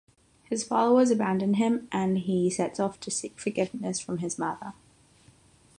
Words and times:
His 0.45 0.63
followers 0.63 1.11
abandon 1.11 1.53
him, 1.53 1.87
and 1.91 2.17
he 2.17 2.49
sets 2.49 2.79
off 2.79 2.99
to 3.01 3.11
seek 3.11 3.37
forgiveness 3.37 3.99
from 3.99 4.17
his 4.17 4.39
mother. 4.39 4.73